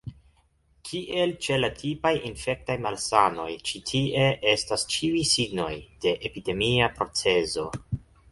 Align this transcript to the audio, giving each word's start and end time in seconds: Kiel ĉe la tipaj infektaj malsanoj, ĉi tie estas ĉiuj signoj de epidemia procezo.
Kiel 0.89 1.33
ĉe 1.47 1.57
la 1.63 1.67
tipaj 1.81 2.13
infektaj 2.29 2.77
malsanoj, 2.85 3.45
ĉi 3.71 3.81
tie 3.91 4.25
estas 4.55 4.87
ĉiuj 4.95 5.21
signoj 5.35 5.71
de 6.07 6.17
epidemia 6.31 6.89
procezo. 6.99 7.67